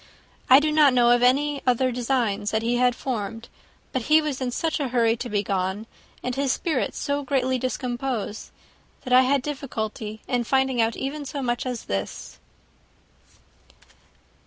[0.49, 3.49] I do not know of any other designs that he had formed;
[3.91, 5.85] but he was in such a hurry to be gone,
[6.23, 8.49] and his spirits so greatly discomposed,
[9.03, 12.39] that I had difficulty in finding out even so much as this."